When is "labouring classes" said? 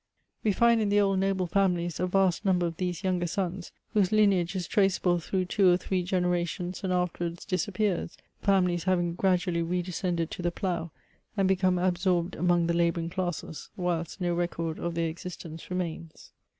12.73-13.69